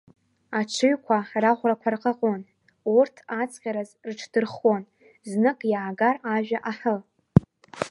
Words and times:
Аҽыҩқәа 0.59 1.17
раӷәрақәа 1.43 1.89
рҟаҟон, 1.93 2.41
урҭ 2.97 3.15
аҵҟьараз 3.41 3.89
рыҽдырххон, 4.07 4.81
знык 5.29 5.59
иаагар 5.71 6.15
ажәа 6.33 6.59
аҳы! 6.71 6.95